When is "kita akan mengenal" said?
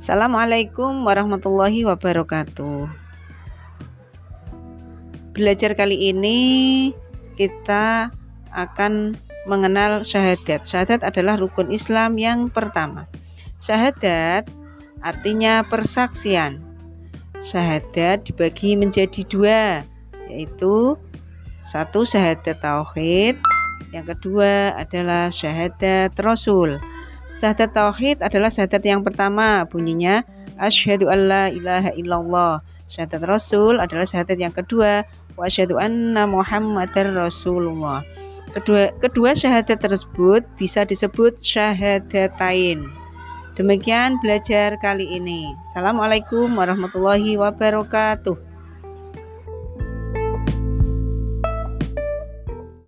7.36-10.00